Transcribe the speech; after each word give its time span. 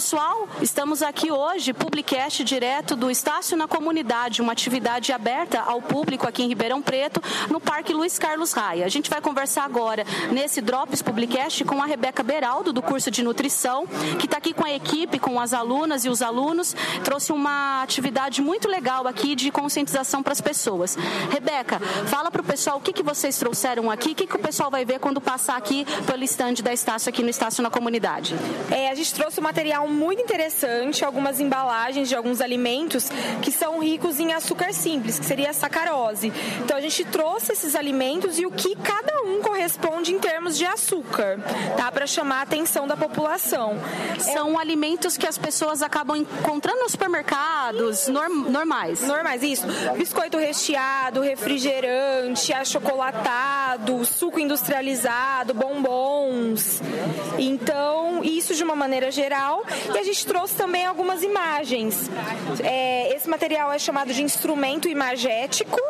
pessoal, 0.00 0.48
estamos 0.62 1.02
aqui 1.02 1.30
hoje, 1.30 1.74
Publicast 1.74 2.42
direto 2.42 2.96
do 2.96 3.10
Estácio 3.10 3.54
na 3.54 3.68
Comunidade, 3.68 4.40
uma 4.40 4.50
atividade 4.50 5.12
aberta 5.12 5.60
ao 5.60 5.82
público 5.82 6.26
aqui 6.26 6.42
em 6.42 6.48
Ribeirão 6.48 6.80
Preto, 6.80 7.22
no 7.50 7.60
Parque 7.60 7.92
Luiz 7.92 8.18
Carlos 8.18 8.54
Raia. 8.54 8.86
A 8.86 8.88
gente 8.88 9.10
vai 9.10 9.20
conversar 9.20 9.62
agora 9.62 10.06
nesse 10.32 10.62
Drops 10.62 11.02
Publicast 11.02 11.66
com 11.66 11.82
a 11.82 11.84
Rebeca 11.84 12.22
Beraldo, 12.22 12.72
do 12.72 12.80
curso 12.80 13.10
de 13.10 13.22
nutrição, 13.22 13.86
que 14.18 14.24
está 14.24 14.38
aqui 14.38 14.54
com 14.54 14.64
a 14.64 14.72
equipe, 14.72 15.18
com 15.18 15.38
as 15.38 15.52
alunas 15.52 16.06
e 16.06 16.08
os 16.08 16.22
alunos, 16.22 16.74
trouxe 17.04 17.30
uma 17.30 17.82
atividade 17.82 18.40
muito 18.40 18.68
legal 18.68 19.06
aqui 19.06 19.34
de 19.34 19.50
conscientização 19.50 20.22
para 20.22 20.32
as 20.32 20.40
pessoas. 20.40 20.96
Rebeca, 21.30 21.78
fala 22.06 22.30
para 22.30 22.40
o 22.40 22.44
pessoal 22.44 22.78
o 22.78 22.80
que, 22.80 22.94
que 22.94 23.02
vocês 23.02 23.36
trouxeram 23.36 23.90
aqui, 23.90 24.12
o 24.12 24.14
que, 24.14 24.26
que 24.26 24.36
o 24.36 24.40
pessoal 24.40 24.70
vai 24.70 24.82
ver 24.82 24.98
quando 24.98 25.20
passar 25.20 25.58
aqui 25.58 25.84
pelo 26.06 26.24
estande 26.24 26.62
da 26.62 26.72
Estácio 26.72 27.10
aqui 27.10 27.22
no 27.22 27.28
Estácio 27.28 27.62
na 27.62 27.68
Comunidade. 27.68 28.34
É, 28.70 28.88
a 28.88 28.94
gente 28.94 29.12
trouxe 29.12 29.38
um 29.38 29.42
material 29.42 29.89
muito 29.90 30.22
interessante 30.22 31.04
algumas 31.04 31.40
embalagens 31.40 32.08
de 32.08 32.14
alguns 32.14 32.40
alimentos 32.40 33.10
que 33.42 33.50
são 33.50 33.80
ricos 33.80 34.20
em 34.20 34.32
açúcar 34.32 34.72
simples, 34.72 35.18
que 35.18 35.24
seria 35.24 35.50
a 35.50 35.52
sacarose. 35.52 36.32
Então 36.64 36.76
a 36.76 36.80
gente 36.80 37.04
trouxe 37.04 37.52
esses 37.52 37.74
alimentos 37.74 38.38
e 38.38 38.46
o 38.46 38.50
que 38.50 38.76
cada 38.76 39.22
um 39.22 39.40
corresponde 39.42 40.12
em 40.12 40.18
termos 40.18 40.56
de 40.56 40.64
açúcar, 40.64 41.38
tá? 41.76 41.90
Para 41.90 42.06
chamar 42.06 42.40
a 42.40 42.42
atenção 42.42 42.86
da 42.86 42.96
população. 42.96 43.74
São 44.18 44.58
é... 44.58 44.62
alimentos 44.62 45.16
que 45.16 45.26
as 45.26 45.36
pessoas 45.36 45.82
acabam 45.82 46.16
encontrando 46.16 46.80
nos 46.80 46.92
supermercados 46.92 48.08
norm... 48.08 48.48
normais. 48.50 49.06
Normais, 49.06 49.42
isso. 49.42 49.66
Biscoito 49.96 50.38
recheado, 50.38 51.20
refrigerante, 51.20 52.52
achocolatado, 52.52 54.04
suco 54.04 54.38
industrializado, 54.38 55.54
bombons. 55.54 56.80
Então, 57.38 58.22
isso 58.22 58.54
de 58.54 58.62
uma 58.62 58.76
maneira 58.76 59.10
geral. 59.10 59.64
E 59.94 59.98
a 59.98 60.02
gente 60.02 60.26
trouxe 60.26 60.54
também 60.54 60.84
algumas 60.84 61.22
imagens. 61.22 62.10
É, 62.62 63.14
esse 63.14 63.28
material 63.28 63.72
é 63.72 63.78
chamado 63.78 64.12
de 64.12 64.22
instrumento 64.22 64.88
imagético 64.88 65.80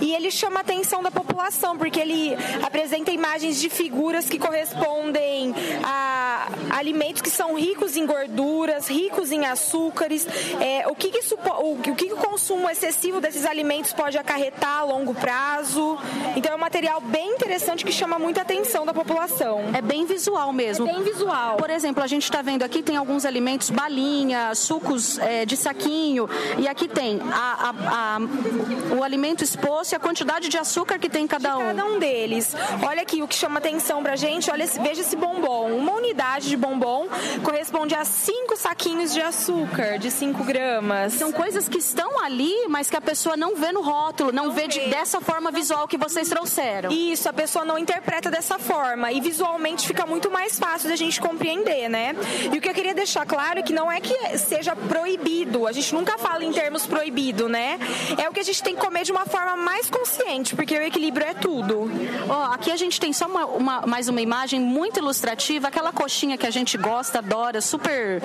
e 0.00 0.14
ele 0.14 0.30
chama 0.30 0.58
a 0.58 0.60
atenção 0.60 1.02
da 1.02 1.10
população, 1.10 1.76
porque 1.76 2.00
ele 2.00 2.36
apresenta 2.62 3.10
imagens 3.10 3.60
de 3.60 3.68
figuras 3.68 4.28
que 4.28 4.38
correspondem 4.38 5.54
alimentos 6.76 7.22
que 7.22 7.30
são 7.30 7.58
ricos 7.58 7.96
em 7.96 8.04
gorduras, 8.04 8.88
ricos 8.88 9.32
em 9.32 9.46
açúcares, 9.46 10.26
é, 10.60 10.86
o, 10.86 10.94
que, 10.94 11.10
que, 11.10 11.18
isso, 11.18 11.34
o, 11.34 11.72
o 11.72 11.78
que, 11.82 11.94
que 11.94 12.12
o 12.12 12.16
consumo 12.16 12.68
excessivo 12.68 13.20
desses 13.20 13.46
alimentos 13.46 13.92
pode 13.92 14.18
acarretar 14.18 14.80
a 14.80 14.84
longo 14.84 15.14
prazo. 15.14 15.98
Então 16.36 16.52
é 16.52 16.54
um 16.54 16.58
material 16.58 17.00
bem 17.00 17.32
interessante 17.32 17.84
que 17.84 17.92
chama 17.92 18.18
muita 18.18 18.42
atenção 18.42 18.84
da 18.84 18.92
população. 18.92 19.70
É 19.74 19.80
bem 19.80 20.04
visual 20.04 20.52
mesmo. 20.52 20.88
É 20.88 20.92
bem 20.92 21.02
visual. 21.02 21.56
Por 21.56 21.70
exemplo, 21.70 22.02
a 22.02 22.06
gente 22.06 22.24
está 22.24 22.42
vendo 22.42 22.62
aqui 22.62 22.82
tem 22.82 22.96
alguns 22.96 23.24
alimentos, 23.24 23.70
balinha, 23.70 24.54
sucos 24.54 25.18
é, 25.18 25.46
de 25.46 25.56
saquinho, 25.56 26.28
e 26.58 26.68
aqui 26.68 26.86
tem 26.86 27.20
a, 27.32 27.70
a, 27.70 28.16
a, 28.16 28.96
o 28.96 29.02
alimento 29.02 29.42
exposto 29.42 29.92
e 29.92 29.96
a 29.96 29.98
quantidade 29.98 30.48
de 30.48 30.58
açúcar 30.58 30.98
que 30.98 31.08
tem 31.08 31.24
em 31.24 31.26
cada 31.26 31.56
um. 31.56 31.60
De 31.60 31.64
cada 31.64 31.84
um 31.86 31.98
deles. 31.98 32.54
Olha 32.86 33.02
aqui 33.02 33.22
o 33.22 33.28
que 33.28 33.34
chama 33.34 33.58
atenção 33.58 34.02
pra 34.02 34.14
gente, 34.14 34.50
olha, 34.50 34.66
veja 34.66 35.00
esse 35.00 35.16
bombom. 35.16 35.72
Uma 35.76 35.92
unidade 35.94 36.48
de 36.48 36.56
bombom 36.56 36.65
corresponde 37.42 37.94
a 37.94 38.04
cinco 38.04 38.56
saquinhos 38.56 39.12
de 39.12 39.20
açúcar, 39.20 39.98
de 39.98 40.10
5 40.10 40.42
gramas. 40.44 41.12
São 41.14 41.30
coisas 41.30 41.68
que 41.68 41.78
estão 41.78 42.18
ali, 42.20 42.66
mas 42.68 42.90
que 42.90 42.96
a 42.96 43.00
pessoa 43.00 43.36
não 43.36 43.56
vê 43.56 43.72
no 43.72 43.82
rótulo, 43.82 44.32
não, 44.32 44.46
não 44.46 44.52
vê, 44.52 44.66
de, 44.66 44.80
dessa 44.88 45.20
forma 45.20 45.50
visual 45.50 45.86
que 45.86 45.96
vocês 45.96 46.28
trouxeram. 46.28 46.90
Isso, 46.90 47.28
a 47.28 47.32
pessoa 47.32 47.64
não 47.64 47.78
interpreta 47.78 48.30
dessa 48.30 48.58
forma. 48.58 49.12
E 49.12 49.20
visualmente 49.20 49.86
fica 49.86 50.06
muito 50.06 50.30
mais 50.30 50.58
fácil 50.58 50.88
da 50.88 50.96
gente 50.96 51.20
compreender, 51.20 51.88
né? 51.88 52.14
E 52.52 52.56
o 52.56 52.60
que 52.60 52.68
eu 52.68 52.74
queria 52.74 52.94
deixar 52.94 53.26
claro 53.26 53.58
é 53.58 53.62
que 53.62 53.72
não 53.72 53.90
é 53.90 54.00
que 54.00 54.38
seja 54.38 54.74
proibido. 54.74 55.66
A 55.66 55.72
gente 55.72 55.94
nunca 55.94 56.18
fala 56.18 56.44
em 56.44 56.52
termos 56.52 56.86
proibido, 56.86 57.48
né? 57.48 57.78
É 58.22 58.28
o 58.28 58.32
que 58.32 58.40
a 58.40 58.44
gente 58.44 58.62
tem 58.62 58.74
que 58.74 58.80
comer 58.80 59.04
de 59.04 59.12
uma 59.12 59.26
forma 59.26 59.56
mais 59.56 59.90
consciente, 59.90 60.54
porque 60.54 60.76
o 60.76 60.82
equilíbrio 60.82 61.26
é 61.26 61.34
tudo. 61.34 61.90
Ó, 62.28 62.32
oh, 62.32 62.52
aqui 62.52 62.70
a 62.70 62.76
gente 62.76 63.00
tem 63.00 63.12
só 63.12 63.26
uma, 63.26 63.46
uma, 63.46 63.80
mais 63.86 64.08
uma 64.08 64.20
imagem 64.20 64.60
muito 64.60 64.98
ilustrativa, 64.98 65.68
aquela 65.68 65.92
coxinha 65.92 66.36
que 66.36 66.46
a 66.46 66.50
gente 66.58 66.78
gosta, 66.78 67.18
adora, 67.18 67.60
super 67.60 68.20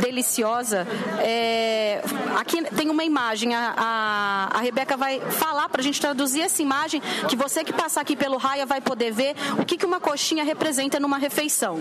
deliciosa. 0.00 0.86
É, 1.20 2.00
aqui 2.38 2.62
tem 2.62 2.88
uma 2.88 3.04
imagem, 3.04 3.54
a, 3.54 3.74
a, 3.76 4.58
a 4.58 4.60
Rebeca 4.60 4.96
vai 4.96 5.20
falar 5.20 5.68
para 5.68 5.80
a 5.80 5.84
gente 5.84 6.00
traduzir 6.00 6.42
essa 6.42 6.62
imagem, 6.62 7.02
que 7.28 7.34
você 7.34 7.64
que 7.64 7.72
passar 7.72 8.02
aqui 8.02 8.14
pelo 8.14 8.36
Raia 8.36 8.64
vai 8.64 8.80
poder 8.80 9.12
ver 9.12 9.34
o 9.58 9.64
que, 9.64 9.76
que 9.76 9.84
uma 9.84 9.98
coxinha 9.98 10.44
representa 10.44 11.00
numa 11.00 11.18
refeição. 11.18 11.80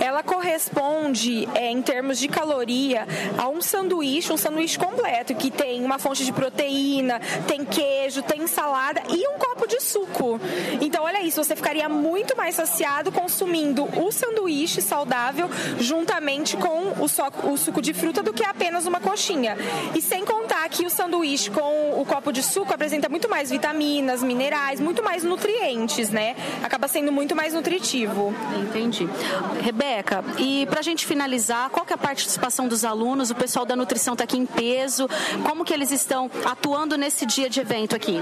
Ela 0.00 0.22
corresponde, 0.22 1.46
é, 1.54 1.70
em 1.70 1.82
termos 1.82 2.18
de 2.18 2.28
caloria, 2.28 3.06
a 3.36 3.48
um 3.48 3.60
sanduíche, 3.60 4.32
um 4.32 4.36
sanduíche 4.36 4.78
completo, 4.78 5.34
que 5.34 5.50
tem 5.50 5.84
uma 5.84 5.98
fonte 5.98 6.24
de 6.24 6.32
proteína, 6.32 7.20
tem 7.46 7.64
queijo, 7.64 8.22
tem 8.22 8.46
salada 8.46 9.02
e 9.10 9.28
um 9.28 9.38
copo 9.38 9.66
de 9.66 9.80
suco. 9.80 10.40
Então, 10.80 11.04
olha 11.04 11.22
isso, 11.22 11.42
você 11.44 11.54
ficaria 11.54 11.88
muito 11.88 12.36
mais 12.36 12.54
saciado 12.54 13.12
consumindo 13.12 13.84
o 13.84 14.10
sanduíche 14.10 14.80
saudável 14.80 15.17
juntamente 15.78 16.56
com 16.56 17.02
o, 17.02 17.08
so 17.08 17.22
o 17.44 17.56
suco 17.56 17.82
de 17.82 17.92
fruta 17.92 18.22
do 18.22 18.32
que 18.32 18.44
apenas 18.44 18.86
uma 18.86 19.00
coxinha. 19.00 19.56
E 19.94 20.00
sem 20.00 20.24
contar 20.24 20.57
que 20.68 20.86
o 20.86 20.90
sanduíche 20.90 21.50
com 21.50 22.00
o 22.00 22.04
copo 22.04 22.32
de 22.32 22.42
suco 22.42 22.72
apresenta 22.72 23.08
muito 23.08 23.28
mais 23.28 23.50
vitaminas, 23.50 24.22
minerais, 24.22 24.80
muito 24.80 25.02
mais 25.02 25.24
nutrientes, 25.24 26.10
né? 26.10 26.36
Acaba 26.62 26.88
sendo 26.88 27.10
muito 27.10 27.34
mais 27.34 27.54
nutritivo. 27.54 28.34
Entendi. 28.60 29.08
Rebeca, 29.62 30.24
e 30.38 30.66
pra 30.66 30.82
gente 30.82 31.06
finalizar, 31.06 31.70
qual 31.70 31.84
que 31.84 31.92
é 31.92 31.94
a 31.94 31.98
participação 31.98 32.68
dos 32.68 32.84
alunos? 32.84 33.30
O 33.30 33.34
pessoal 33.34 33.64
da 33.64 33.74
nutrição 33.74 34.14
está 34.14 34.24
aqui 34.24 34.36
em 34.36 34.46
peso. 34.46 35.08
Como 35.44 35.64
que 35.64 35.72
eles 35.72 35.90
estão 35.90 36.30
atuando 36.44 36.96
nesse 36.96 37.24
dia 37.26 37.48
de 37.48 37.60
evento 37.60 37.96
aqui? 37.96 38.18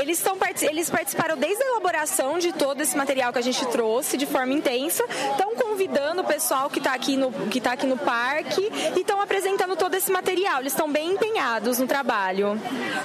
Eles, 0.00 0.18
estão, 0.18 0.36
eles 0.62 0.90
participaram 0.90 1.36
desde 1.36 1.62
a 1.62 1.66
elaboração 1.68 2.38
de 2.38 2.52
todo 2.52 2.80
esse 2.80 2.96
material 2.96 3.32
que 3.32 3.38
a 3.38 3.42
gente 3.42 3.64
trouxe 3.66 4.16
de 4.16 4.26
forma 4.26 4.52
intensa. 4.52 5.04
Estão 5.30 5.54
convidando 5.54 6.22
o 6.22 6.24
pessoal 6.24 6.68
que 6.68 6.78
está 6.78 6.94
aqui, 6.94 7.16
no, 7.16 7.30
que 7.48 7.60
tá 7.60 7.72
aqui 7.72 7.86
no 7.86 7.96
parque 7.96 8.70
e 8.96 9.00
estão 9.00 9.20
apresentando 9.20 9.76
todo 9.76 9.94
esse 9.94 10.10
material. 10.10 10.60
Eles 10.60 10.72
estão 10.72 10.90
bem 10.90 11.12
empenhados 11.12 11.80
no 11.84 11.88
trabalho. 11.88 12.58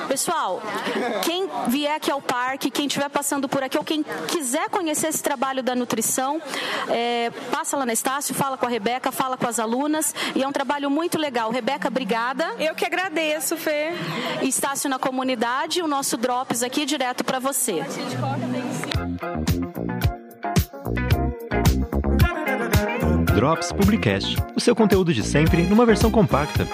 Pessoal, 0.07 0.61
quem 1.23 1.47
vier 1.67 1.95
aqui 1.95 2.09
ao 2.09 2.21
parque, 2.21 2.71
quem 2.71 2.87
estiver 2.87 3.09
passando 3.09 3.47
por 3.47 3.61
aqui 3.61 3.77
ou 3.77 3.83
quem 3.83 4.03
quiser 4.27 4.69
conhecer 4.69 5.07
esse 5.07 5.21
trabalho 5.21 5.61
da 5.61 5.75
nutrição, 5.75 6.41
é, 6.87 7.29
passa 7.51 7.77
lá 7.77 7.85
na 7.85 7.93
Estácio, 7.93 8.33
fala 8.33 8.57
com 8.57 8.65
a 8.65 8.69
Rebeca, 8.69 9.11
fala 9.11 9.37
com 9.37 9.47
as 9.47 9.59
alunas 9.59 10.15
e 10.33 10.41
é 10.41 10.47
um 10.47 10.51
trabalho 10.51 10.89
muito 10.89 11.17
legal. 11.17 11.51
Rebeca, 11.51 11.89
obrigada. 11.89 12.55
Eu 12.57 12.73
que 12.73 12.85
agradeço, 12.85 13.57
Fê. 13.57 13.91
Estácio 14.41 14.89
na 14.89 14.97
comunidade, 14.97 15.81
o 15.81 15.87
nosso 15.87 16.15
Drops 16.17 16.63
aqui 16.63 16.85
direto 16.85 17.23
para 17.23 17.39
você. 17.39 17.83
Drops 23.35 23.71
Publicast, 23.71 24.37
o 24.55 24.59
seu 24.59 24.75
conteúdo 24.75 25.13
de 25.13 25.23
sempre 25.23 25.63
numa 25.63 25.85
versão 25.85 26.09
compacta. 26.09 26.67